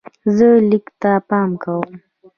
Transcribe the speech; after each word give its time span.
زه 0.35 0.47
لیک 0.69 0.85
ته 1.01 1.11
پام 1.27 1.49
کوم. 1.63 1.87